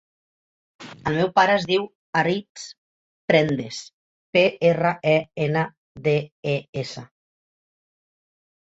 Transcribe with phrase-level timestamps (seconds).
[1.11, 1.85] El meu pare es diu
[2.21, 2.65] Aritz
[3.33, 3.83] Prendes:
[4.39, 5.17] pe, erra, e,
[5.49, 5.69] ena,
[6.11, 6.19] de,
[6.57, 7.07] e, essa.